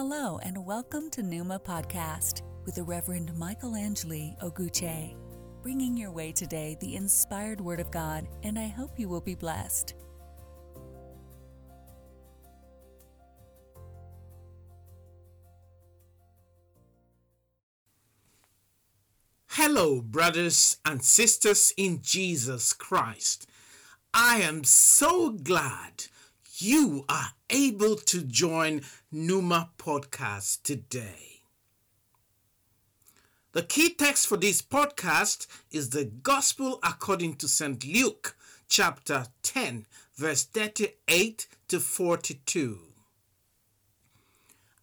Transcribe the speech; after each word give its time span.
Hello, 0.00 0.38
and 0.44 0.64
welcome 0.64 1.10
to 1.10 1.24
Numa 1.24 1.58
Podcast 1.58 2.42
with 2.64 2.76
the 2.76 2.84
Reverend 2.84 3.36
Michael 3.36 3.74
Angeli 3.74 4.36
Oguche, 4.40 5.16
bringing 5.60 5.96
your 5.96 6.12
way 6.12 6.30
today 6.30 6.76
the 6.78 6.94
inspired 6.94 7.60
Word 7.60 7.80
of 7.80 7.90
God, 7.90 8.28
and 8.44 8.56
I 8.56 8.68
hope 8.68 8.96
you 8.96 9.08
will 9.08 9.20
be 9.20 9.34
blessed. 9.34 9.94
Hello, 19.48 20.00
brothers 20.00 20.76
and 20.84 21.02
sisters 21.02 21.72
in 21.76 22.02
Jesus 22.02 22.72
Christ. 22.72 23.48
I 24.14 24.42
am 24.42 24.62
so 24.62 25.30
glad 25.30 26.04
you 26.60 27.04
are 27.08 27.28
able 27.50 27.94
to 27.94 28.22
join 28.22 28.82
Numa 29.12 29.70
Podcast 29.78 30.62
today. 30.62 31.42
The 33.52 33.62
key 33.62 33.94
text 33.94 34.26
for 34.26 34.36
this 34.36 34.60
podcast 34.60 35.46
is 35.70 35.90
the 35.90 36.04
Gospel 36.04 36.80
according 36.82 37.36
to 37.36 37.48
St. 37.48 37.84
Luke, 37.86 38.36
chapter 38.68 39.26
10, 39.42 39.86
verse 40.16 40.44
38 40.44 41.46
to 41.68 41.80
42. 41.80 42.78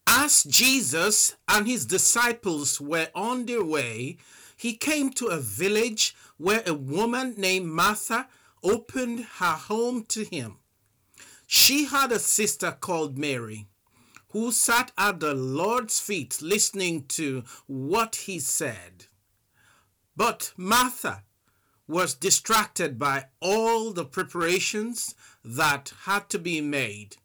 As 0.08 0.44
Jesus 0.46 1.36
and 1.48 1.68
his 1.68 1.86
disciples 1.86 2.80
were 2.80 3.10
on 3.14 3.46
their 3.46 3.64
way, 3.64 4.18
he 4.56 4.76
came 4.76 5.10
to 5.12 5.28
a 5.28 5.40
village 5.40 6.16
where 6.38 6.64
a 6.66 6.74
woman 6.74 7.36
named 7.38 7.68
Martha 7.68 8.28
opened 8.64 9.26
her 9.40 9.54
home 9.54 10.06
to 10.06 10.24
him. 10.24 10.60
She 11.58 11.86
had 11.86 12.12
a 12.12 12.20
sister 12.20 12.74
called 12.74 13.18
Mary 13.18 13.66
who 14.32 14.52
sat 14.52 14.92
at 14.98 15.22
the 15.22 15.34
Lord's 15.34 16.02
feet 16.02 16.42
listening 16.42 17.06
to 17.20 17.46
what 17.66 18.18
he 18.28 18.40
said. 18.40 19.06
But 20.18 20.52
Martha 20.58 21.24
was 21.88 22.14
distracted 22.14 23.00
by 23.00 23.28
all 23.40 23.94
the 23.94 24.04
preparations 24.04 25.16
that 25.46 25.94
had 26.02 26.30
to 26.32 26.40
be 26.40 26.60
made. 26.60 27.16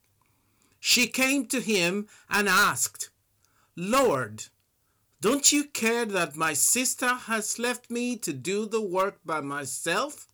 She 0.78 1.08
came 1.08 1.47
to 1.47 1.61
him 1.61 2.06
and 2.31 2.48
asked, 2.48 3.11
Lord, 3.75 4.45
don't 5.20 5.51
you 5.51 5.64
care 5.64 6.06
that 6.06 6.36
my 6.36 6.53
sister 6.53 7.14
has 7.14 7.58
left 7.58 7.91
me 7.91 8.17
to 8.19 8.33
do 8.33 8.64
the 8.64 8.81
work 8.81 9.19
by 9.27 9.41
myself? 9.41 10.28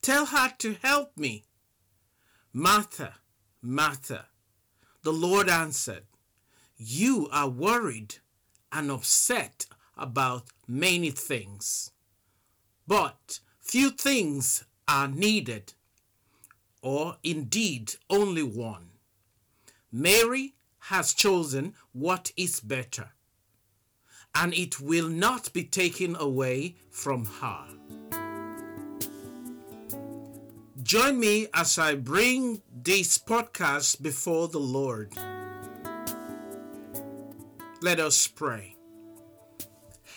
Tell 0.00 0.26
her 0.26 0.52
to 0.58 0.74
help 0.74 1.18
me. 1.18 1.42
Martha, 2.54 3.14
Martha, 3.62 4.26
the 5.02 5.12
Lord 5.12 5.48
answered, 5.48 6.04
You 6.76 7.26
are 7.32 7.48
worried 7.48 8.16
and 8.70 8.90
upset 8.90 9.64
about 9.96 10.44
many 10.68 11.10
things, 11.10 11.92
but 12.86 13.40
few 13.58 13.88
things 13.88 14.64
are 14.86 15.08
needed, 15.08 15.72
or 16.82 17.16
indeed 17.22 17.94
only 18.10 18.42
one. 18.42 18.90
Mary 19.90 20.54
has 20.78 21.14
chosen 21.14 21.72
what 21.92 22.32
is 22.36 22.60
better, 22.60 23.12
and 24.34 24.52
it 24.52 24.78
will 24.78 25.08
not 25.08 25.50
be 25.54 25.64
taken 25.64 26.16
away 26.16 26.76
from 26.90 27.24
her. 27.40 27.64
Join 30.92 31.18
me 31.18 31.46
as 31.54 31.78
I 31.78 31.94
bring 31.94 32.60
this 32.70 33.16
podcast 33.16 34.02
before 34.02 34.48
the 34.48 34.60
Lord. 34.60 35.14
Let 37.80 37.98
us 37.98 38.26
pray. 38.26 38.76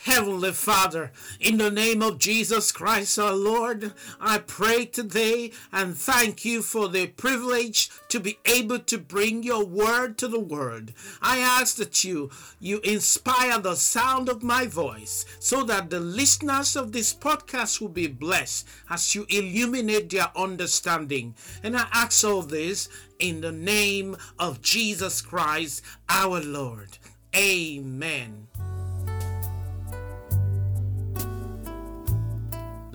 Heavenly 0.05 0.51
Father, 0.51 1.11
in 1.39 1.57
the 1.57 1.71
name 1.71 2.03
of 2.03 2.19
Jesus 2.19 2.71
Christ 2.71 3.17
our 3.17 3.33
Lord, 3.33 3.91
I 4.21 4.37
pray 4.37 4.85
today 4.85 5.51
and 5.73 5.97
thank 5.97 6.45
you 6.45 6.61
for 6.61 6.87
the 6.87 7.07
privilege 7.07 7.89
to 8.09 8.19
be 8.19 8.37
able 8.45 8.77
to 8.77 8.99
bring 8.99 9.41
your 9.41 9.65
word 9.65 10.19
to 10.19 10.27
the 10.27 10.39
world. 10.39 10.93
I 11.23 11.39
ask 11.39 11.77
that 11.77 12.03
you 12.03 12.29
you 12.59 12.81
inspire 12.83 13.57
the 13.57 13.73
sound 13.73 14.29
of 14.29 14.43
my 14.43 14.67
voice 14.67 15.25
so 15.39 15.63
that 15.63 15.89
the 15.89 15.99
listeners 15.99 16.75
of 16.75 16.91
this 16.91 17.11
podcast 17.11 17.81
will 17.81 17.89
be 17.89 18.05
blessed 18.05 18.67
as 18.91 19.15
you 19.15 19.25
illuminate 19.27 20.11
their 20.11 20.29
understanding. 20.37 21.33
And 21.63 21.75
I 21.75 21.87
ask 21.91 22.23
all 22.23 22.43
this 22.43 22.89
in 23.17 23.41
the 23.41 23.51
name 23.51 24.17
of 24.37 24.61
Jesus 24.61 25.19
Christ 25.23 25.81
our 26.07 26.41
Lord. 26.41 26.99
Amen. 27.35 28.47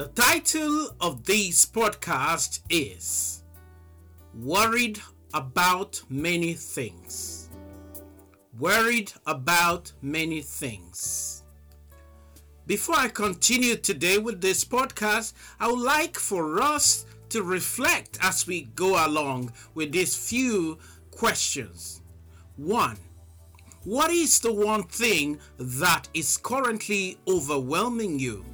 The 0.00 0.08
title 0.08 0.96
of 0.98 1.24
this 1.24 1.66
podcast 1.66 2.60
is 2.70 3.42
Worried 4.32 4.98
About 5.34 6.00
Many 6.08 6.54
Things. 6.54 7.50
Worried 8.58 9.12
About 9.26 9.92
Many 10.00 10.40
Things. 10.40 11.42
Before 12.66 12.94
I 12.96 13.08
continue 13.08 13.76
today 13.76 14.16
with 14.16 14.40
this 14.40 14.64
podcast, 14.64 15.34
I 15.60 15.68
would 15.68 15.80
like 15.80 16.16
for 16.16 16.62
us 16.62 17.04
to 17.28 17.42
reflect 17.42 18.16
as 18.22 18.46
we 18.46 18.70
go 18.74 19.06
along 19.06 19.52
with 19.74 19.92
these 19.92 20.16
few 20.16 20.78
questions. 21.10 22.00
One, 22.56 22.96
what 23.84 24.10
is 24.10 24.40
the 24.40 24.50
one 24.54 24.84
thing 24.84 25.38
that 25.58 26.08
is 26.14 26.38
currently 26.38 27.18
overwhelming 27.28 28.18
you? 28.18 28.46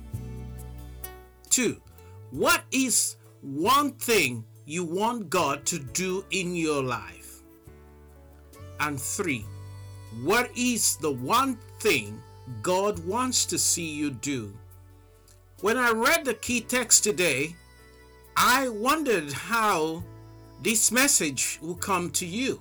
Two, 1.56 1.80
what 2.32 2.64
is 2.70 3.16
one 3.40 3.92
thing 3.92 4.44
you 4.66 4.84
want 4.84 5.30
God 5.30 5.64
to 5.64 5.78
do 5.78 6.22
in 6.30 6.54
your 6.54 6.82
life? 6.82 7.40
And 8.78 9.00
three, 9.00 9.46
what 10.22 10.50
is 10.54 10.98
the 10.98 11.12
one 11.12 11.56
thing 11.80 12.20
God 12.60 12.98
wants 13.06 13.46
to 13.46 13.58
see 13.58 13.88
you 13.88 14.10
do? 14.10 14.52
When 15.62 15.78
I 15.78 15.92
read 15.92 16.26
the 16.26 16.34
key 16.34 16.60
text 16.60 17.04
today, 17.04 17.56
I 18.36 18.68
wondered 18.68 19.32
how 19.32 20.02
this 20.62 20.92
message 20.92 21.58
will 21.62 21.76
come 21.76 22.10
to 22.10 22.26
you. 22.26 22.60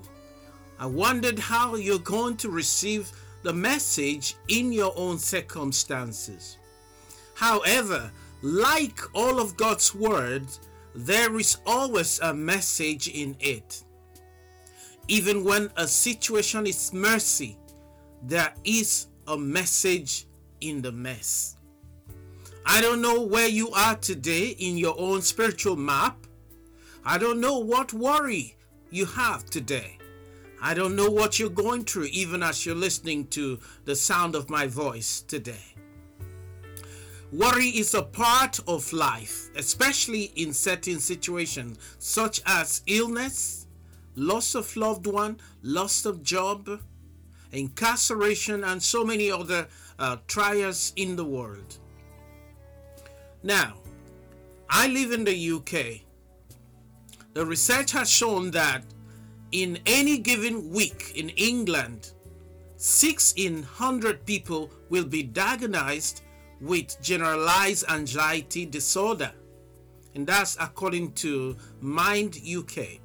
I 0.79 0.85
wondered 0.85 1.38
how 1.38 1.75
you're 1.75 2.00
going 2.00 2.38
to 2.38 2.50
receive 2.50 3.11
the 3.44 3.51
message 3.51 4.35
in 4.47 4.72
your 4.72 4.94
own 4.95 5.19
circumstances. 5.19 6.59
However, 7.34 8.09
like 8.41 9.00
all 9.13 9.40
of 9.40 9.57
God's 9.57 9.94
Word, 9.94 10.46
there 10.94 11.38
is 11.38 11.57
always 11.66 12.20
a 12.20 12.34
message 12.34 13.08
in 13.08 13.35
it. 13.40 13.84
Even 15.08 15.43
when 15.43 15.70
a 15.78 15.87
situation 15.87 16.66
is 16.66 16.93
mercy, 16.93 17.58
there 18.23 18.53
is 18.64 19.08
a 19.28 19.37
message 19.37 20.26
in 20.61 20.82
the 20.82 20.91
mess. 20.91 21.58
I 22.66 22.82
don't 22.82 23.02
know 23.02 23.22
where 23.22 23.47
you 23.47 23.70
are 23.72 23.96
today 23.96 24.49
in 24.58 24.78
your 24.78 24.96
own 24.97 25.22
spiritual 25.22 25.76
map. 25.76 26.17
I 27.03 27.17
don't 27.20 27.40
know 27.40 27.59
what 27.59 27.93
worry 27.93 28.58
you 28.90 29.05
have 29.05 29.46
today. 29.46 29.97
I 30.61 30.73
don't 30.73 30.96
know 30.96 31.09
what 31.11 31.37
you're 31.37 31.49
going 31.49 31.84
through, 31.84 32.05
even 32.05 32.41
as 32.41 32.66
you're 32.66 32.73
listening 32.73 33.28
to 33.28 33.59
the 33.84 33.96
sound 33.96 34.34
of 34.34 34.49
my 34.49 34.66
voice 34.66 35.22
today. 35.22 35.76
Worry 37.31 37.67
is 37.67 37.93
a 37.93 38.03
part 38.03 38.59
of 38.67 38.91
life, 38.93 39.49
especially 39.55 40.31
in 40.35 40.53
certain 40.53 40.99
situations 40.99 41.77
such 41.99 42.41
as 42.45 42.81
illness, 42.87 43.67
loss 44.16 44.55
of 44.55 44.75
loved 44.77 45.07
one, 45.07 45.37
loss 45.63 46.05
of 46.05 46.23
job, 46.23 46.79
incarceration, 47.51 48.63
and 48.63 48.81
so 48.81 49.03
many 49.03 49.31
other 49.31 49.67
uh, 49.99 50.17
trials 50.27 50.93
in 50.95 51.16
the 51.16 51.25
world. 51.25 51.77
Now, 53.43 53.75
I 54.69 54.87
live 54.87 55.11
in 55.11 55.23
the 55.23 55.51
UK 55.51 56.05
The 57.35 57.45
research 57.45 57.91
has 57.91 58.09
shown 58.09 58.51
that 58.51 58.85
in 59.51 59.79
any 59.85 60.17
given 60.19 60.72
week 60.72 61.11
in 61.16 61.27
England, 61.31 62.13
6 62.77 63.33
in 63.35 63.55
100 63.55 64.25
people 64.25 64.72
will 64.89 65.03
be 65.03 65.22
diagnosed 65.22 66.22
with 66.66 67.00
generalized 67.02 67.85
anxiety 67.90 68.66
disorder. 68.66 69.32
And 70.16 70.26
that's 70.26 70.58
according 70.59 71.14
to 71.14 71.56
Mind 71.82 72.40
UK. 72.46 73.00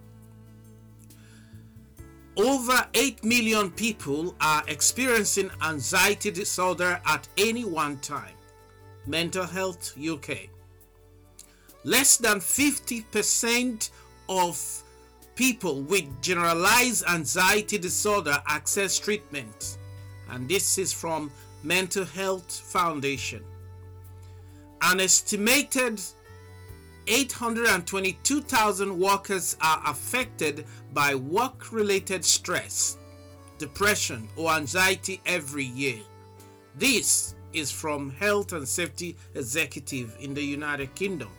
Over 2.37 2.87
8 2.95 3.23
million 3.25 3.71
people 3.71 4.35
are 4.41 4.63
experiencing 4.69 5.51
anxiety 5.63 6.31
disorder 6.31 7.01
at 7.05 7.29
any 7.37 7.65
one 7.65 7.99
time. 7.99 8.35
Mental 9.07 9.45
Health 9.45 9.93
UK. 9.99 10.49
Less 11.85 12.17
than 12.17 12.39
50% 12.39 13.91
of 14.29 14.83
people 15.35 15.83
with 15.83 16.05
generalized 16.23 17.05
anxiety 17.09 17.79
disorder 17.79 18.41
access 18.47 18.99
treatment. 18.99 19.79
And 20.31 20.49
this 20.49 20.79
is 20.79 20.93
from 20.93 21.31
Mental 21.63 22.05
Health 22.05 22.53
Foundation. 22.53 23.45
An 24.83 25.01
estimated 25.01 26.01
822,000 27.07 28.99
workers 28.99 29.57
are 29.61 29.83
affected 29.87 30.65
by 30.95 31.15
work 31.15 31.73
related 31.73 32.25
stress, 32.25 32.97
depression, 33.59 34.29
or 34.37 34.53
anxiety 34.53 35.21
every 35.27 35.65
year. 35.65 35.99
This 36.77 37.35
is 37.53 37.71
from 37.71 38.11
Health 38.11 38.53
and 38.53 38.67
Safety 38.67 39.17
Executive 39.35 40.17
in 40.21 40.35
the 40.35 40.43
United 40.43 40.95
Kingdom. 40.95 41.31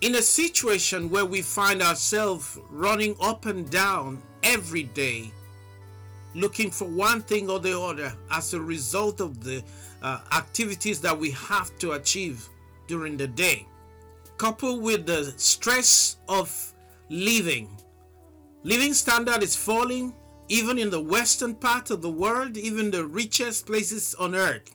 In 0.00 0.16
a 0.16 0.22
situation 0.22 1.08
where 1.08 1.24
we 1.24 1.42
find 1.42 1.82
ourselves 1.82 2.58
running 2.70 3.16
up 3.20 3.46
and 3.46 3.68
down 3.70 4.22
every 4.42 4.84
day, 4.84 5.32
looking 6.40 6.70
for 6.70 6.88
one 6.88 7.20
thing 7.22 7.50
or 7.50 7.60
the 7.60 7.78
other 7.78 8.12
as 8.30 8.54
a 8.54 8.60
result 8.60 9.20
of 9.20 9.42
the 9.42 9.62
uh, 10.02 10.20
activities 10.32 11.00
that 11.00 11.18
we 11.18 11.30
have 11.32 11.76
to 11.78 11.92
achieve 11.92 12.48
during 12.86 13.16
the 13.16 13.26
day, 13.26 13.66
coupled 14.36 14.82
with 14.82 15.06
the 15.06 15.32
stress 15.36 16.16
of 16.28 16.74
living. 17.08 17.68
Living 18.62 18.94
standard 18.94 19.42
is 19.42 19.56
falling 19.56 20.14
even 20.48 20.78
in 20.78 20.90
the 20.90 21.00
western 21.00 21.54
part 21.54 21.90
of 21.90 22.02
the 22.02 22.10
world, 22.10 22.56
even 22.56 22.90
the 22.90 23.04
richest 23.04 23.66
places 23.66 24.14
on 24.14 24.34
earth. 24.34 24.74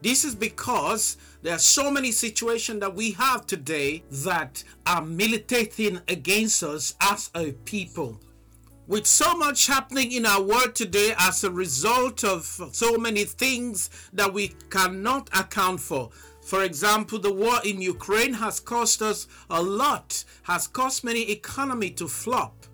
This 0.00 0.24
is 0.24 0.34
because 0.34 1.16
there 1.42 1.54
are 1.54 1.58
so 1.58 1.90
many 1.90 2.12
situations 2.12 2.80
that 2.80 2.94
we 2.94 3.12
have 3.12 3.46
today 3.46 4.04
that 4.10 4.62
are 4.86 5.04
militating 5.04 6.00
against 6.08 6.62
us 6.62 6.94
as 7.00 7.30
a 7.34 7.52
people. 7.52 8.20
With 8.88 9.06
so 9.06 9.36
much 9.36 9.66
happening 9.66 10.12
in 10.12 10.24
our 10.24 10.40
world 10.40 10.74
today 10.74 11.12
as 11.18 11.44
a 11.44 11.50
result 11.50 12.24
of 12.24 12.46
so 12.72 12.96
many 12.96 13.24
things 13.24 13.90
that 14.14 14.32
we 14.32 14.54
cannot 14.70 15.28
account 15.38 15.80
for. 15.80 16.08
For 16.40 16.64
example, 16.64 17.18
the 17.18 17.30
war 17.30 17.58
in 17.66 17.82
Ukraine 17.82 18.32
has 18.32 18.60
cost 18.60 19.02
us 19.02 19.26
a 19.50 19.62
lot, 19.62 20.24
has 20.44 20.66
cost 20.66 21.04
many 21.04 21.30
economy 21.30 21.90
to 21.90 22.08
flop. 22.08 22.64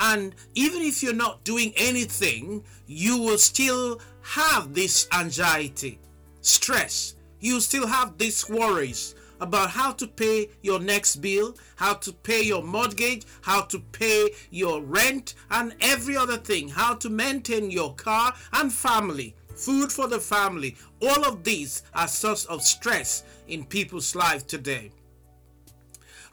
And 0.00 0.34
even 0.56 0.82
if 0.82 1.04
you're 1.04 1.14
not 1.14 1.44
doing 1.44 1.72
anything, 1.76 2.64
you 2.88 3.18
will 3.18 3.38
still 3.38 4.00
have 4.22 4.74
this 4.74 5.06
anxiety, 5.12 6.00
stress. 6.40 7.14
You 7.38 7.60
still 7.60 7.86
have 7.86 8.18
these 8.18 8.48
worries 8.48 9.14
about 9.40 9.70
how 9.70 9.92
to 9.92 10.06
pay 10.06 10.48
your 10.62 10.78
next 10.78 11.16
bill, 11.16 11.56
how 11.76 11.94
to 11.94 12.12
pay 12.12 12.42
your 12.42 12.62
mortgage, 12.62 13.24
how 13.42 13.62
to 13.62 13.78
pay 13.78 14.30
your 14.50 14.82
rent, 14.82 15.34
and 15.50 15.74
every 15.80 16.16
other 16.16 16.36
thing, 16.36 16.68
how 16.68 16.94
to 16.94 17.08
maintain 17.08 17.70
your 17.70 17.94
car 17.94 18.34
and 18.52 18.72
family, 18.72 19.34
food 19.54 19.90
for 19.90 20.08
the 20.08 20.20
family. 20.20 20.76
All 21.02 21.24
of 21.24 21.44
these 21.44 21.82
are 21.94 22.08
source 22.08 22.44
of 22.46 22.62
stress 22.62 23.24
in 23.48 23.64
people's 23.64 24.14
lives 24.14 24.44
today. 24.44 24.92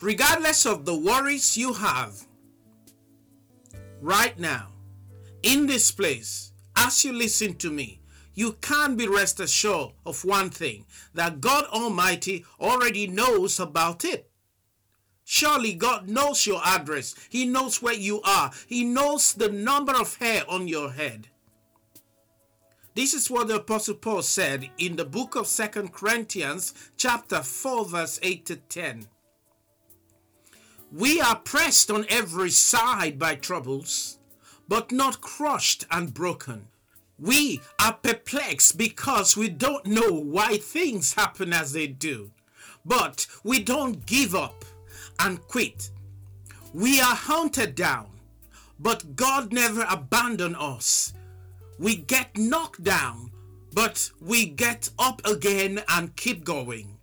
Regardless 0.01 0.65
of 0.65 0.85
the 0.85 0.95
worries 0.95 1.57
you 1.57 1.73
have 1.73 2.27
right 4.01 4.37
now, 4.39 4.67
in 5.43 5.65
this 5.65 5.91
place, 5.91 6.51
as 6.75 7.03
you 7.03 7.13
listen 7.13 7.55
to 7.55 7.71
me, 7.71 7.99
you 8.37 8.53
can 8.61 8.95
be 8.95 9.07
rest 9.07 9.39
assured 9.39 9.93
of 10.05 10.23
one 10.23 10.51
thing 10.51 10.85
that 11.15 11.41
God 11.41 11.65
Almighty 11.73 12.45
already 12.61 13.07
knows 13.07 13.59
about 13.59 14.05
it. 14.05 14.29
Surely 15.23 15.73
God 15.73 16.07
knows 16.07 16.45
your 16.45 16.61
address. 16.63 17.15
He 17.29 17.47
knows 17.47 17.81
where 17.81 17.95
you 17.95 18.21
are. 18.21 18.51
He 18.67 18.83
knows 18.83 19.33
the 19.33 19.49
number 19.49 19.93
of 19.99 20.17
hair 20.17 20.43
on 20.47 20.67
your 20.67 20.91
head. 20.91 21.29
This 22.93 23.15
is 23.15 23.27
what 23.27 23.47
the 23.47 23.55
apostle 23.55 23.95
Paul 23.95 24.21
said 24.21 24.69
in 24.77 24.97
the 24.97 25.05
book 25.05 25.35
of 25.35 25.47
Second 25.47 25.91
Corinthians 25.91 26.75
chapter 26.95 27.41
4 27.41 27.85
verse 27.85 28.19
8 28.21 28.45
to 28.45 28.55
10. 28.57 29.07
We 30.91 31.19
are 31.19 31.37
pressed 31.37 31.89
on 31.89 32.05
every 32.07 32.51
side 32.51 33.17
by 33.17 33.33
troubles, 33.33 34.19
but 34.67 34.91
not 34.91 35.21
crushed 35.21 35.87
and 35.89 36.13
broken. 36.13 36.67
We 37.19 37.61
are 37.79 37.93
perplexed 37.93 38.77
because 38.77 39.35
we 39.35 39.49
don't 39.49 39.85
know 39.87 40.11
why 40.11 40.57
things 40.57 41.13
happen 41.13 41.51
as 41.51 41.73
they 41.73 41.87
do. 41.87 42.31
But 42.85 43.25
we 43.43 43.61
don't 43.61 44.05
give 44.05 44.35
up 44.35 44.63
and 45.19 45.41
quit. 45.47 45.89
We 46.73 47.01
are 47.01 47.15
hunted 47.15 47.73
down, 47.73 48.07
but 48.79 49.15
God 49.15 49.51
never 49.51 49.85
abandoned 49.89 50.57
us. 50.59 51.13
We 51.79 51.95
get 51.95 52.37
knocked 52.37 52.83
down, 52.83 53.31
but 53.73 54.11
we 54.21 54.45
get 54.45 54.89
up 54.99 55.21
again 55.25 55.81
and 55.89 56.15
keep 56.15 56.43
going. 56.43 56.97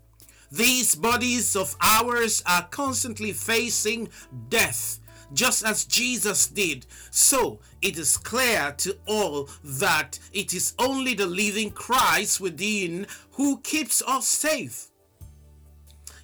These 0.53 0.95
bodies 0.95 1.57
of 1.57 1.75
ours 1.81 2.41
are 2.47 2.69
constantly 2.71 3.33
facing 3.33 4.11
death 4.49 5.01
just 5.35 5.65
as 5.65 5.85
Jesus 5.85 6.47
did. 6.47 6.87
So 7.11 7.61
it 7.83 7.99
is 7.99 8.17
clear 8.17 8.75
to 8.79 8.97
all 9.07 9.49
that 9.63 10.19
it 10.33 10.55
is 10.55 10.75
only 10.79 11.15
the 11.15 11.27
living 11.27 11.71
Christ 11.71 12.41
within 12.41 13.07
who 13.33 13.61
keeps 13.61 14.03
us 14.07 14.27
safe. 14.27 14.89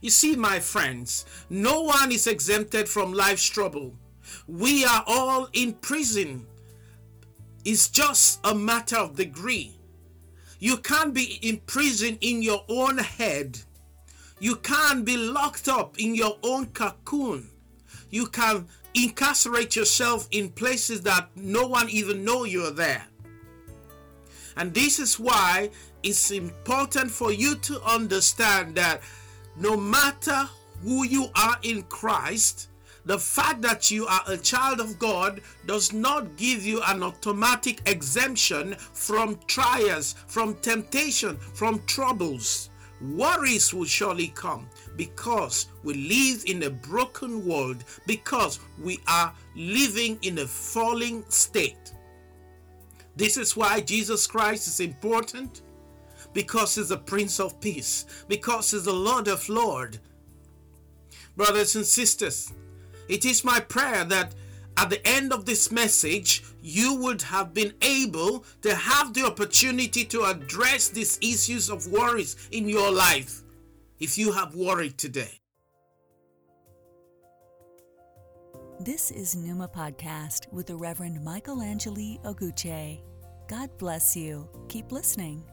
You 0.00 0.10
see, 0.10 0.34
my 0.34 0.60
friends, 0.60 1.26
no 1.50 1.82
one 1.82 2.10
is 2.10 2.26
exempted 2.26 2.88
from 2.88 3.12
life's 3.12 3.46
trouble. 3.46 3.94
We 4.48 4.84
are 4.84 5.04
all 5.06 5.48
in 5.52 5.74
prison. 5.74 6.46
It's 7.64 7.88
just 7.88 8.40
a 8.44 8.54
matter 8.54 8.96
of 8.96 9.16
degree. 9.16 9.76
You 10.58 10.78
can't 10.78 11.12
be 11.12 11.38
in 11.42 11.58
prison 11.66 12.16
in 12.20 12.42
your 12.42 12.64
own 12.68 12.98
head. 12.98 13.58
You 14.38 14.56
can't 14.56 15.04
be 15.04 15.18
locked 15.18 15.68
up 15.68 15.98
in 15.98 16.14
your 16.14 16.38
own 16.42 16.66
cocoon. 16.66 17.50
You 18.10 18.26
can 18.26 18.66
incarcerate 18.94 19.76
yourself 19.76 20.28
in 20.30 20.50
places 20.50 21.02
that 21.02 21.28
no 21.36 21.66
one 21.66 21.88
even 21.90 22.24
know 22.24 22.44
you're 22.44 22.70
there. 22.70 23.06
And 24.56 24.74
this 24.74 24.98
is 24.98 25.18
why 25.18 25.70
it's 26.02 26.30
important 26.30 27.10
for 27.10 27.32
you 27.32 27.56
to 27.56 27.80
understand 27.82 28.74
that 28.76 29.02
no 29.56 29.76
matter 29.76 30.48
who 30.82 31.04
you 31.04 31.28
are 31.34 31.56
in 31.62 31.82
Christ, 31.84 32.68
the 33.04 33.18
fact 33.18 33.62
that 33.62 33.90
you 33.90 34.06
are 34.06 34.22
a 34.26 34.36
child 34.36 34.80
of 34.80 34.98
God 34.98 35.40
does 35.66 35.92
not 35.92 36.36
give 36.36 36.64
you 36.64 36.82
an 36.86 37.02
automatic 37.02 37.80
exemption 37.86 38.74
from 38.74 39.38
trials, 39.46 40.14
from 40.26 40.54
temptation, 40.56 41.36
from 41.36 41.82
troubles. 41.86 42.70
Worries 43.00 43.72
will 43.72 43.86
surely 43.86 44.28
come 44.28 44.68
because 44.96 45.68
we 45.82 45.94
live 45.94 46.44
in 46.46 46.64
a 46.64 46.70
broken 46.70 47.46
world, 47.46 47.82
because 48.06 48.60
we 48.82 48.98
are 49.08 49.32
living 49.56 50.18
in 50.22 50.38
a 50.38 50.46
falling 50.46 51.24
state. 51.28 51.94
This 53.16 53.36
is 53.36 53.56
why 53.56 53.80
Jesus 53.80 54.26
Christ 54.26 54.68
is 54.68 54.80
important 54.80 55.62
because 56.32 56.74
he's 56.74 56.90
the 56.90 56.96
Prince 56.96 57.40
of 57.40 57.60
Peace, 57.60 58.06
because 58.28 58.70
he's 58.70 58.84
the 58.84 58.92
Lord 58.92 59.28
of 59.28 59.48
Lords. 59.48 59.98
Brothers 61.36 61.76
and 61.76 61.86
sisters, 61.86 62.52
it 63.08 63.24
is 63.24 63.44
my 63.44 63.60
prayer 63.60 64.04
that 64.04 64.34
at 64.76 64.90
the 64.90 65.06
end 65.06 65.32
of 65.32 65.44
this 65.44 65.70
message, 65.70 66.42
you 66.62 66.94
would 66.96 67.22
have 67.22 67.52
been 67.52 67.74
able 67.82 68.44
to 68.62 68.74
have 68.74 69.14
the 69.14 69.24
opportunity 69.24 70.04
to 70.04 70.24
address 70.24 70.88
these 70.88 71.18
issues 71.20 71.70
of 71.70 71.86
worries 71.86 72.48
in 72.50 72.68
your 72.68 72.90
life 72.90 73.42
if 73.98 74.16
you 74.16 74.32
have 74.32 74.54
worried 74.54 74.96
today. 74.98 75.40
This 78.80 79.10
is 79.10 79.36
Numa 79.36 79.68
Podcast 79.68 80.50
with 80.52 80.66
the 80.66 80.76
Reverend 80.76 81.22
Michael 81.22 81.60
Angeli 81.60 82.18
Oguche. 82.24 83.02
God 83.46 83.68
bless 83.76 84.16
you. 84.16 84.48
Keep 84.68 84.90
listening. 84.90 85.44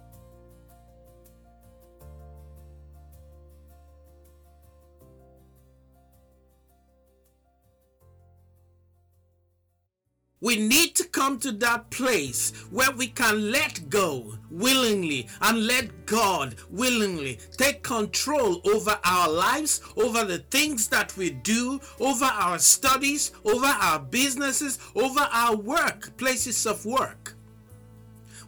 We 10.40 10.56
need 10.56 10.96
to 10.98 11.04
come 11.04 11.40
to 11.40 11.52
that 11.54 11.90
place 11.90 12.52
where 12.70 12.92
we 12.92 13.08
can 13.08 13.52
let 13.52 13.90
go 13.90 14.36
willingly 14.52 15.28
and 15.42 15.66
let 15.66 16.06
God 16.06 16.56
willingly 16.70 17.40
take 17.58 17.82
control 17.82 18.62
over 18.70 19.00
our 19.04 19.30
lives, 19.30 19.82
over 19.96 20.24
the 20.24 20.40
things 20.52 20.90
that 20.90 21.18
we 21.18 21.32
do, 21.32 21.80
over 22.00 22.26
our 22.26 22.60
studies, 22.60 23.32
over 23.46 23.66
our 23.66 24.00
businesses, 24.00 24.78
over 24.94 25.28
our 25.32 25.56
work, 25.56 26.16
places 26.18 26.68
of 26.68 26.86
work. 26.86 27.34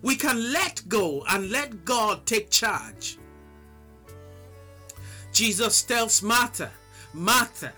We 0.04 0.16
can 0.16 0.54
let 0.54 0.88
go 0.88 1.24
and 1.28 1.50
let 1.50 1.86
God 1.86 2.26
take 2.28 2.52
charge. 2.52 3.18
Jesus 5.34 5.82
tells 5.82 6.22
Martha, 6.22 6.72
Martha, 7.14 7.74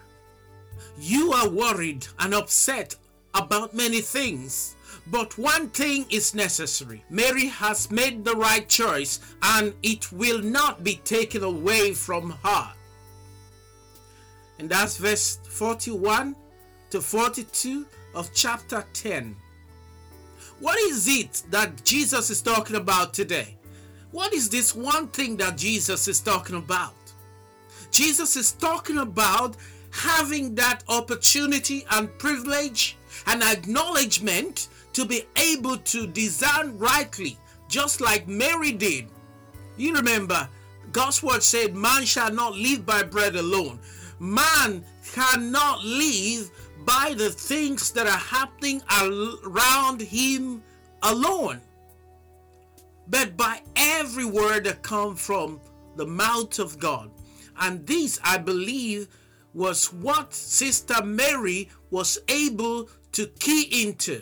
you 0.99 1.31
are 1.31 1.49
worried 1.49 2.07
and 2.19 2.33
upset 2.33 2.95
about 3.33 3.73
many 3.73 4.01
things, 4.01 4.75
but 5.07 5.37
one 5.37 5.69
thing 5.69 6.05
is 6.09 6.35
necessary. 6.35 7.03
Mary 7.09 7.47
has 7.47 7.89
made 7.91 8.23
the 8.23 8.35
right 8.35 8.67
choice 8.67 9.19
and 9.41 9.73
it 9.83 10.11
will 10.11 10.41
not 10.41 10.83
be 10.83 10.95
taken 11.03 11.43
away 11.43 11.93
from 11.93 12.37
her. 12.43 12.73
And 14.59 14.69
that's 14.69 14.97
verse 14.97 15.39
41 15.49 16.35
to 16.91 17.01
42 17.01 17.85
of 18.13 18.29
chapter 18.33 18.85
10. 18.93 19.35
What 20.59 20.77
is 20.79 21.07
it 21.07 21.41
that 21.49 21.83
Jesus 21.83 22.29
is 22.29 22.41
talking 22.41 22.75
about 22.75 23.13
today? 23.13 23.57
What 24.11 24.33
is 24.33 24.49
this 24.49 24.75
one 24.75 25.07
thing 25.07 25.37
that 25.37 25.57
Jesus 25.57 26.07
is 26.07 26.19
talking 26.19 26.57
about? 26.57 26.93
Jesus 27.89 28.35
is 28.35 28.51
talking 28.51 28.99
about 28.99 29.55
having 29.89 30.53
that 30.55 30.83
opportunity 30.87 31.85
and 31.91 32.15
privilege 32.19 32.97
and 33.27 33.43
acknowledgement 33.43 34.69
to 34.93 35.05
be 35.05 35.23
able 35.37 35.77
to 35.77 36.07
discern 36.07 36.77
rightly, 36.77 37.37
just 37.67 38.01
like 38.01 38.27
Mary 38.27 38.71
did. 38.71 39.07
You 39.77 39.93
remember, 39.95 40.47
God's 40.91 41.23
word 41.23 41.43
said, 41.43 41.75
Man 41.75 42.03
shall 42.05 42.31
not 42.31 42.55
live 42.55 42.85
by 42.85 43.03
bread 43.03 43.35
alone. 43.35 43.79
Man 44.19 44.83
cannot 45.13 45.83
live 45.83 46.51
by 46.85 47.13
the 47.17 47.29
things 47.29 47.91
that 47.91 48.07
are 48.07 48.11
happening 48.11 48.81
around 49.01 50.01
him 50.01 50.61
alone, 51.03 51.61
but 53.07 53.37
by 53.37 53.61
every 53.75 54.25
word 54.25 54.65
that 54.65 54.81
comes 54.81 55.19
from 55.19 55.59
the 55.95 56.05
mouth 56.05 56.59
of 56.59 56.79
God. 56.79 57.11
And 57.59 57.85
this, 57.85 58.19
I 58.23 58.37
believe, 58.37 59.07
was 59.53 59.91
what 59.93 60.33
Sister 60.33 61.03
Mary 61.03 61.69
was 61.89 62.17
able 62.27 62.89
to 63.13 63.27
key 63.39 63.83
into. 63.83 64.21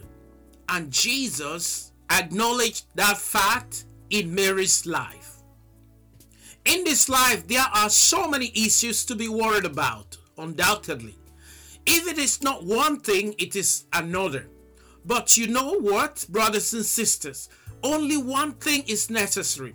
And 0.68 0.92
Jesus 0.92 1.92
acknowledged 2.12 2.86
that 2.96 3.18
fact 3.18 3.86
in 4.10 4.34
Mary's 4.34 4.86
life. 4.86 5.38
In 6.66 6.84
this 6.84 7.10
life, 7.10 7.48
there 7.48 7.66
are 7.74 7.90
so 7.90 8.28
many 8.28 8.52
issues 8.56 9.06
to 9.06 9.16
be 9.16 9.28
worried 9.28 9.66
about, 9.66 10.18
undoubtedly. 10.38 11.18
If 11.86 12.08
it 12.08 12.18
is 12.18 12.44
not 12.44 12.64
one 12.64 13.00
thing, 13.00 13.34
it 13.38 13.56
is 13.56 13.86
another. 13.94 14.48
But 15.06 15.38
you 15.38 15.48
know 15.48 15.80
what, 15.80 16.26
brothers 16.30 16.74
and 16.74 16.86
sisters? 16.86 17.50
Only 17.82 18.18
one 18.18 18.54
thing 18.54 18.84
is 18.88 19.10
necessary 19.10 19.74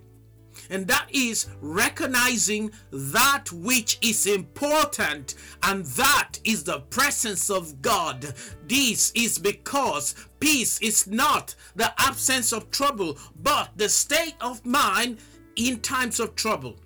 and 0.69 0.87
that 0.87 1.07
is 1.11 1.47
recognizing 1.61 2.71
that 2.91 3.51
which 3.51 3.97
is 4.01 4.27
important, 4.27 5.35
and 5.63 5.85
that 5.85 6.39
is 6.43 6.63
the 6.63 6.79
presence 6.89 7.49
of 7.49 7.81
God. 7.81 8.33
This 8.67 9.11
is 9.15 9.37
because 9.37 10.15
peace 10.39 10.79
is 10.81 11.07
not 11.07 11.55
the 11.75 11.93
absence 11.97 12.51
of 12.51 12.71
trouble, 12.71 13.17
but 13.41 13.71
the 13.75 13.89
state 13.89 14.35
of 14.41 14.65
mind 14.65 15.19
in 15.55 15.79
times 15.79 16.19
of 16.19 16.35
trouble. 16.35 16.77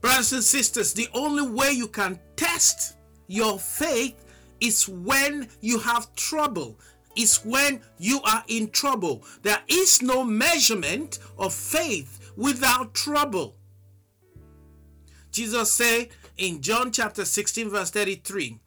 Brothers 0.00 0.32
and 0.32 0.42
sisters, 0.42 0.94
the 0.94 1.08
only 1.12 1.46
way 1.46 1.72
you 1.72 1.86
can 1.86 2.18
test 2.36 2.96
your 3.26 3.58
faith 3.58 4.24
is 4.60 4.88
when 4.88 5.48
you 5.60 5.78
have 5.78 6.14
trouble 6.14 6.78
is 7.20 7.44
when 7.44 7.80
you 7.98 8.20
are 8.22 8.44
in 8.48 8.70
trouble. 8.70 9.22
There 9.42 9.62
is 9.68 10.02
no 10.02 10.24
measurement 10.24 11.18
of 11.38 11.52
faith 11.52 12.32
without 12.36 12.94
trouble. 12.94 13.56
Jesus 15.30 15.72
said 15.72 16.08
in 16.36 16.60
John 16.60 16.90
chapter 16.90 17.24
16 17.24 17.70
verse 17.70 17.90
33, 17.90 18.58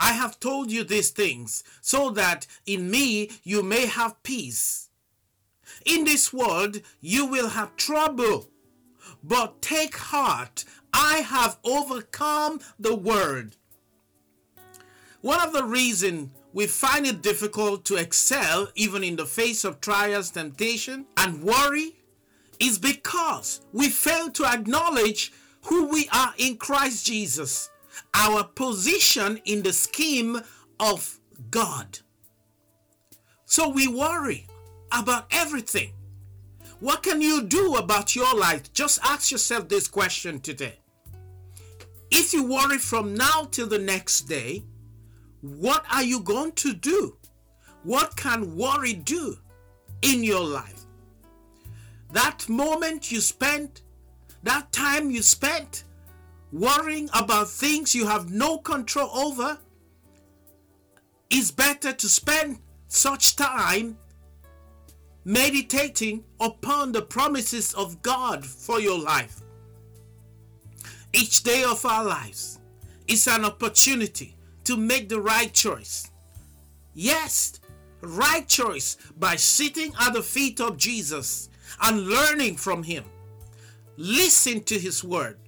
I 0.00 0.12
have 0.12 0.38
told 0.38 0.70
you 0.70 0.84
these 0.84 1.10
things 1.10 1.64
so 1.80 2.10
that 2.10 2.46
in 2.66 2.90
me 2.90 3.30
you 3.42 3.62
may 3.62 3.86
have 3.86 4.22
peace. 4.22 4.90
In 5.84 6.04
this 6.04 6.32
world 6.32 6.80
you 7.00 7.26
will 7.26 7.48
have 7.48 7.76
trouble, 7.76 8.48
but 9.22 9.60
take 9.60 9.96
heart, 9.96 10.64
I 10.92 11.18
have 11.18 11.58
overcome 11.64 12.60
the 12.78 12.94
world. 12.94 13.56
One 15.20 15.40
of 15.40 15.52
the 15.52 15.64
reasons 15.64 16.30
we 16.58 16.66
find 16.66 17.06
it 17.06 17.22
difficult 17.22 17.84
to 17.84 17.94
excel 17.94 18.66
even 18.74 19.04
in 19.04 19.14
the 19.14 19.24
face 19.24 19.64
of 19.64 19.80
trials, 19.80 20.28
temptation, 20.32 21.06
and 21.16 21.40
worry 21.40 21.94
is 22.58 22.80
because 22.80 23.60
we 23.72 23.88
fail 23.88 24.28
to 24.28 24.44
acknowledge 24.44 25.32
who 25.66 25.86
we 25.86 26.08
are 26.12 26.34
in 26.36 26.56
Christ 26.56 27.06
Jesus, 27.06 27.70
our 28.12 28.42
position 28.42 29.40
in 29.44 29.62
the 29.62 29.72
scheme 29.72 30.40
of 30.80 31.20
God. 31.48 32.00
So 33.44 33.68
we 33.68 33.86
worry 33.86 34.48
about 34.90 35.28
everything. 35.30 35.92
What 36.80 37.04
can 37.04 37.22
you 37.22 37.44
do 37.44 37.76
about 37.76 38.16
your 38.16 38.34
life? 38.34 38.72
Just 38.72 38.98
ask 39.04 39.30
yourself 39.30 39.68
this 39.68 39.86
question 39.86 40.40
today. 40.40 40.80
If 42.10 42.32
you 42.32 42.42
worry 42.50 42.78
from 42.78 43.14
now 43.14 43.46
till 43.48 43.68
the 43.68 43.78
next 43.78 44.22
day, 44.22 44.64
what 45.40 45.84
are 45.90 46.02
you 46.02 46.20
going 46.20 46.52
to 46.52 46.74
do? 46.74 47.16
What 47.84 48.16
can 48.16 48.56
worry 48.56 48.94
do 48.94 49.36
in 50.02 50.24
your 50.24 50.44
life? 50.44 50.84
That 52.12 52.48
moment 52.48 53.12
you 53.12 53.20
spent, 53.20 53.82
that 54.42 54.72
time 54.72 55.10
you 55.10 55.22
spent 55.22 55.84
worrying 56.52 57.08
about 57.14 57.48
things 57.48 57.94
you 57.94 58.06
have 58.06 58.30
no 58.30 58.58
control 58.58 59.10
over, 59.10 59.58
is 61.30 61.50
better 61.50 61.92
to 61.92 62.08
spend 62.08 62.58
such 62.88 63.36
time 63.36 63.98
meditating 65.24 66.24
upon 66.40 66.90
the 66.90 67.02
promises 67.02 67.74
of 67.74 68.00
God 68.00 68.46
for 68.46 68.80
your 68.80 68.98
life. 68.98 69.42
Each 71.12 71.42
day 71.42 71.64
of 71.64 71.84
our 71.84 72.04
lives 72.04 72.60
is 73.06 73.26
an 73.26 73.44
opportunity 73.44 74.37
to 74.68 74.76
make 74.76 75.08
the 75.08 75.18
right 75.18 75.54
choice. 75.54 76.10
Yes, 76.92 77.58
right 78.02 78.46
choice 78.46 78.98
by 79.18 79.34
sitting 79.34 79.94
at 79.98 80.12
the 80.12 80.22
feet 80.22 80.60
of 80.60 80.76
Jesus 80.76 81.48
and 81.80 82.06
learning 82.06 82.56
from 82.56 82.82
him. 82.82 83.04
Listen 83.96 84.62
to 84.64 84.78
his 84.78 85.02
word. 85.02 85.38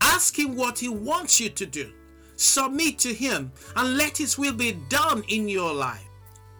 Ask 0.00 0.38
him 0.38 0.54
what 0.54 0.78
he 0.78 0.88
wants 0.88 1.40
you 1.40 1.48
to 1.50 1.66
do. 1.66 1.90
Submit 2.36 3.00
to 3.00 3.12
him 3.12 3.50
and 3.74 3.96
let 3.96 4.16
his 4.16 4.38
will 4.38 4.54
be 4.54 4.78
done 4.88 5.24
in 5.26 5.48
your 5.48 5.74
life. 5.74 6.06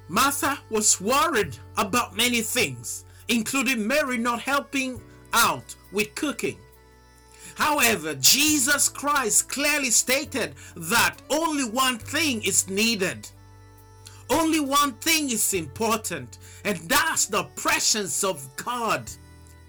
Martha 0.09 0.59
was 0.69 1.01
worried 1.01 1.57
about 1.77 2.17
many 2.17 2.41
things, 2.41 3.05
including 3.29 3.87
Mary 3.87 4.19
not 4.19 4.41
helping 4.41 5.01
out 5.33 5.77
with 5.93 6.13
cooking. 6.17 6.59
However, 7.61 8.15
Jesus 8.15 8.89
Christ 8.89 9.51
clearly 9.51 9.91
stated 9.91 10.55
that 10.77 11.17
only 11.29 11.65
one 11.65 11.99
thing 11.99 12.43
is 12.43 12.71
needed. 12.71 13.29
Only 14.31 14.61
one 14.61 14.95
thing 14.95 15.29
is 15.29 15.53
important, 15.53 16.39
and 16.65 16.79
that's 16.89 17.27
the 17.27 17.45
presence 17.57 18.25
of 18.25 18.49
God. 18.57 19.11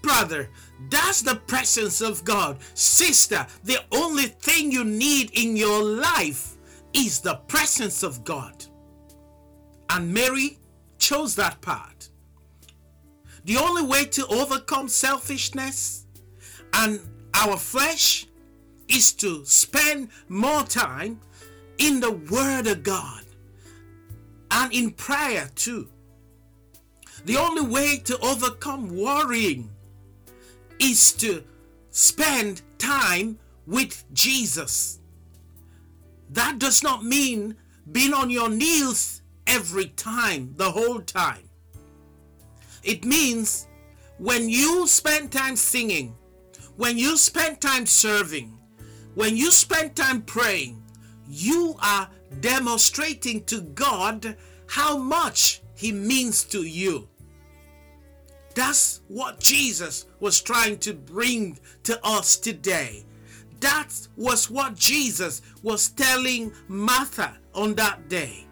Brother, 0.00 0.48
that's 0.88 1.20
the 1.20 1.34
presence 1.34 2.00
of 2.00 2.24
God. 2.24 2.56
Sister, 2.72 3.46
the 3.62 3.80
only 3.92 4.28
thing 4.40 4.72
you 4.72 4.84
need 4.84 5.30
in 5.34 5.54
your 5.54 5.84
life 5.84 6.56
is 6.94 7.20
the 7.20 7.34
presence 7.46 8.02
of 8.02 8.24
God. 8.24 8.64
And 9.90 10.14
Mary 10.14 10.58
chose 10.98 11.34
that 11.34 11.60
part. 11.60 12.08
The 13.44 13.58
only 13.58 13.82
way 13.82 14.06
to 14.06 14.26
overcome 14.28 14.88
selfishness 14.88 16.06
and 16.72 17.00
our 17.34 17.56
flesh 17.56 18.26
is 18.88 19.12
to 19.12 19.44
spend 19.44 20.08
more 20.28 20.62
time 20.64 21.20
in 21.78 22.00
the 22.00 22.12
Word 22.12 22.66
of 22.66 22.82
God 22.82 23.24
and 24.50 24.72
in 24.72 24.90
prayer 24.90 25.48
too. 25.54 25.88
The 27.24 27.36
only 27.36 27.62
way 27.62 27.98
to 28.04 28.18
overcome 28.20 28.96
worrying 28.96 29.70
is 30.78 31.12
to 31.14 31.44
spend 31.90 32.62
time 32.78 33.38
with 33.66 34.04
Jesus. 34.12 34.98
That 36.30 36.58
does 36.58 36.82
not 36.82 37.04
mean 37.04 37.56
being 37.90 38.12
on 38.12 38.30
your 38.30 38.48
knees 38.48 39.22
every 39.46 39.86
time, 39.86 40.54
the 40.56 40.70
whole 40.70 41.00
time. 41.00 41.48
It 42.82 43.04
means 43.04 43.68
when 44.18 44.48
you 44.48 44.86
spend 44.86 45.30
time 45.30 45.56
singing, 45.56 46.14
when 46.82 46.98
you 46.98 47.16
spend 47.16 47.60
time 47.60 47.86
serving, 47.86 48.58
when 49.14 49.36
you 49.36 49.52
spend 49.52 49.94
time 49.94 50.20
praying, 50.20 50.82
you 51.28 51.76
are 51.80 52.10
demonstrating 52.40 53.44
to 53.44 53.60
God 53.60 54.36
how 54.66 54.98
much 54.98 55.62
He 55.76 55.92
means 55.92 56.42
to 56.46 56.64
you. 56.64 57.08
That's 58.56 59.00
what 59.06 59.38
Jesus 59.38 60.06
was 60.18 60.40
trying 60.40 60.78
to 60.78 60.92
bring 60.92 61.60
to 61.84 62.04
us 62.04 62.36
today. 62.36 63.04
That 63.60 63.92
was 64.16 64.50
what 64.50 64.74
Jesus 64.74 65.40
was 65.62 65.88
telling 65.90 66.52
Martha 66.66 67.38
on 67.54 67.76
that 67.76 68.08
day. 68.08 68.44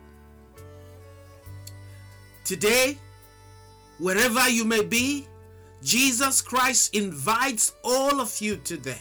Today, 2.45 2.97
wherever 3.99 4.49
you 4.49 4.65
may 4.65 4.85
be, 4.85 5.27
Jesus 5.83 6.43
Christ 6.43 6.95
invites 6.95 7.75
all 7.83 8.21
of 8.21 8.41
you 8.41 8.57
today. 8.57 9.01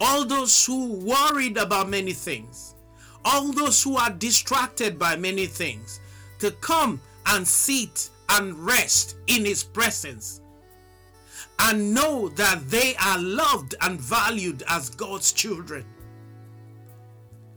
All 0.00 0.24
those 0.24 0.64
who 0.66 0.92
worried 0.92 1.56
about 1.56 1.88
many 1.88 2.12
things, 2.12 2.74
all 3.24 3.52
those 3.52 3.82
who 3.82 3.96
are 3.96 4.10
distracted 4.10 4.98
by 4.98 5.16
many 5.16 5.46
things, 5.46 6.00
to 6.40 6.50
come 6.50 7.00
and 7.26 7.46
sit 7.46 8.10
and 8.28 8.58
rest 8.58 9.16
in 9.26 9.44
His 9.44 9.62
presence 9.62 10.40
and 11.60 11.94
know 11.94 12.28
that 12.30 12.68
they 12.68 12.94
are 12.96 13.18
loved 13.18 13.74
and 13.80 14.00
valued 14.00 14.62
as 14.68 14.90
God's 14.90 15.32
children. 15.32 15.84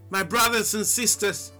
My 0.10 0.24
brothers 0.24 0.74
and 0.76 0.86
sisters, 0.86 1.52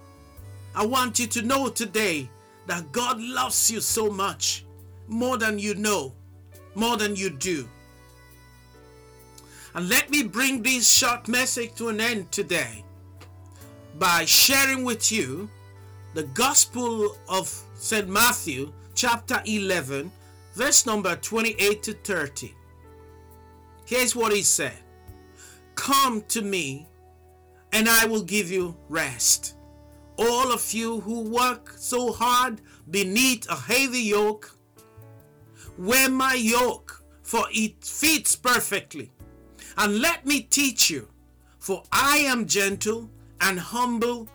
I 0.74 0.86
want 0.86 1.18
you 1.18 1.26
to 1.26 1.42
know 1.42 1.68
today 1.68 2.30
that 2.66 2.92
God 2.92 3.20
loves 3.20 3.70
you 3.70 3.80
so 3.80 4.10
much, 4.10 4.64
more 5.08 5.36
than 5.36 5.58
you 5.58 5.74
know, 5.74 6.14
more 6.74 6.96
than 6.96 7.16
you 7.16 7.30
do. 7.30 7.68
And 9.74 9.88
let 9.88 10.10
me 10.10 10.22
bring 10.22 10.62
this 10.62 10.90
short 10.90 11.28
message 11.28 11.74
to 11.76 11.88
an 11.88 12.00
end 12.00 12.32
today 12.32 12.84
by 13.98 14.24
sharing 14.24 14.84
with 14.84 15.12
you 15.12 15.48
the 16.14 16.24
Gospel 16.24 17.16
of 17.28 17.48
St. 17.74 18.08
Matthew, 18.08 18.72
chapter 18.94 19.40
11, 19.44 20.10
verse 20.54 20.86
number 20.86 21.14
28 21.16 21.82
to 21.82 21.92
30. 21.92 22.54
Here's 23.84 24.16
what 24.16 24.32
he 24.32 24.42
said 24.42 24.76
Come 25.74 26.22
to 26.28 26.42
me, 26.42 26.88
and 27.72 27.88
I 27.88 28.06
will 28.06 28.22
give 28.22 28.50
you 28.50 28.76
rest. 28.88 29.54
All 30.16 30.52
of 30.52 30.72
you 30.72 31.00
who 31.00 31.30
work 31.30 31.72
so 31.76 32.12
hard 32.12 32.60
beneath 32.90 33.48
a 33.48 33.54
heavy 33.54 34.00
yoke, 34.00 34.57
wear 35.78 36.10
my 36.10 36.34
yoke, 36.34 37.02
for 37.22 37.46
it 37.50 37.84
fits 37.84 38.36
perfectly. 38.36 39.12
And 39.76 40.00
let 40.00 40.26
me 40.26 40.40
teach 40.40 40.90
you, 40.90 41.08
for 41.58 41.82
I 41.92 42.18
am 42.18 42.46
gentle 42.46 43.10
and 43.40 43.58
humble, 43.58 44.28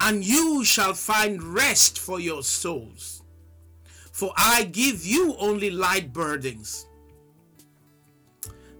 and 0.00 0.24
you 0.24 0.64
shall 0.64 0.94
find 0.94 1.42
rest 1.42 1.98
for 1.98 2.20
your 2.20 2.42
souls 2.42 3.14
for 4.14 4.32
I 4.36 4.62
give 4.62 5.04
you 5.04 5.34
only 5.40 5.72
light 5.72 6.12
burdens. 6.12 6.86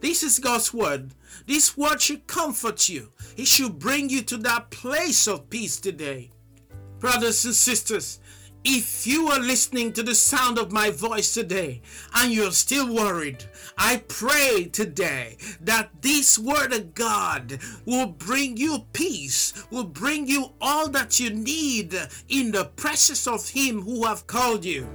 This 0.00 0.22
is 0.22 0.38
God's 0.38 0.72
word. 0.72 1.10
This 1.44 1.76
word 1.76 2.00
should 2.00 2.28
comfort 2.28 2.88
you. 2.88 3.10
It 3.36 3.48
should 3.48 3.80
bring 3.80 4.08
you 4.08 4.22
to 4.22 4.36
that 4.38 4.70
place 4.70 5.26
of 5.26 5.50
peace 5.50 5.80
today. 5.80 6.30
Brothers 7.00 7.44
and 7.44 7.54
sisters, 7.54 8.20
if 8.64 9.06
you 9.06 9.28
are 9.28 9.40
listening 9.40 9.92
to 9.92 10.02
the 10.02 10.14
sound 10.14 10.58
of 10.58 10.72
my 10.72 10.90
voice 10.90 11.34
today 11.34 11.82
and 12.14 12.32
you're 12.32 12.50
still 12.50 12.92
worried, 12.92 13.44
I 13.76 14.02
pray 14.08 14.70
today 14.72 15.36
that 15.60 15.90
this 16.00 16.38
word 16.38 16.72
of 16.72 16.94
God 16.94 17.58
will 17.84 18.06
bring 18.06 18.56
you 18.56 18.86
peace, 18.94 19.52
will 19.70 19.84
bring 19.84 20.26
you 20.26 20.54
all 20.62 20.88
that 20.90 21.20
you 21.20 21.30
need 21.30 21.94
in 22.28 22.52
the 22.52 22.64
presence 22.76 23.26
of 23.26 23.50
Him 23.50 23.82
who 23.82 24.04
have 24.06 24.26
called 24.26 24.64
you. 24.64 24.88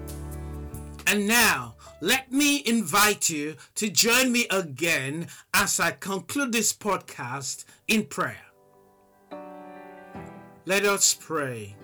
And 1.06 1.28
now, 1.28 1.76
let 2.02 2.32
me 2.32 2.64
invite 2.66 3.30
you 3.30 3.56
to 3.76 3.90
join 3.90 4.32
me 4.32 4.48
again 4.50 5.28
as 5.54 5.80
I 5.80 5.92
conclude 5.92 6.54
this 6.54 6.74
podcast 6.74 7.66
in 7.88 8.06
prayer. 8.06 8.46
Let 10.66 10.86
us 10.86 11.14
pray. 11.14 11.76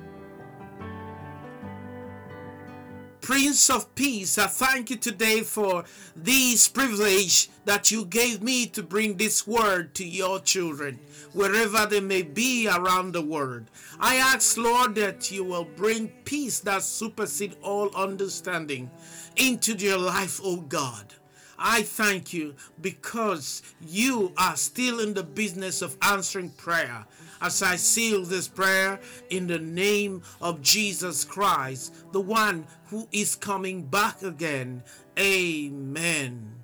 Prince 3.25 3.71
of 3.71 3.95
Peace, 3.95 4.37
I 4.37 4.45
thank 4.45 4.91
you 4.91 4.97
today 4.97 5.41
for 5.41 5.83
this 6.15 6.67
privilege 6.67 7.49
that 7.65 7.89
you 7.89 8.05
gave 8.05 8.43
me 8.43 8.67
to 8.67 8.83
bring 8.83 9.17
this 9.17 9.47
word 9.47 9.95
to 9.95 10.05
your 10.05 10.39
children, 10.39 10.99
wherever 11.33 11.87
they 11.87 12.01
may 12.01 12.21
be 12.21 12.67
around 12.67 13.13
the 13.13 13.23
world. 13.23 13.63
I 13.99 14.17
ask, 14.17 14.57
Lord, 14.57 14.93
that 14.95 15.31
you 15.31 15.43
will 15.43 15.65
bring 15.65 16.09
peace 16.23 16.59
that 16.59 16.83
supersedes 16.83 17.55
all 17.63 17.89
understanding 17.95 18.91
into 19.35 19.73
your 19.73 19.97
life, 19.97 20.39
oh 20.43 20.57
God. 20.57 21.15
I 21.57 21.81
thank 21.81 22.31
you 22.31 22.53
because 22.79 23.63
you 23.81 24.33
are 24.37 24.55
still 24.55 24.99
in 24.99 25.15
the 25.15 25.23
business 25.23 25.81
of 25.81 25.97
answering 26.03 26.51
prayer 26.51 27.07
as 27.45 27.61
I 27.61 27.75
seal 27.75 28.23
this 28.23 28.47
prayer 28.47 28.99
in 29.29 29.45
the 29.45 29.59
name 29.59 30.23
of 30.41 30.63
Jesus 30.63 31.23
Christ, 31.23 31.93
the 32.11 32.19
one 32.19 32.65
who 32.87 33.07
is 33.11 33.35
coming 33.35 33.83
back 33.83 34.23
again. 34.23 34.81
Amen. 35.19 36.55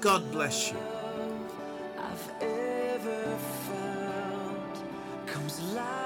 God 0.00 0.30
bless 0.32 0.72
you. 0.72 0.78
I've 1.98 2.42
ever 2.42 3.38
found 3.68 4.72
comes 5.26 5.62
life. 5.72 6.05